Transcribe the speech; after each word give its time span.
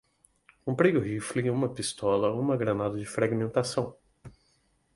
Comprei 0.65 0.97
um 0.97 0.99
rifle, 0.99 1.51
uma 1.51 1.69
pistola, 1.71 2.31
uma 2.31 2.57
granada 2.57 2.97
de 2.97 3.05
fragmentação 3.05 3.95